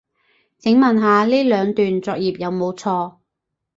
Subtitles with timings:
[0.57, 3.17] 請問下呢兩段作業有冇錯